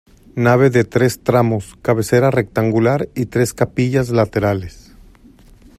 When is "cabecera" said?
1.83-2.31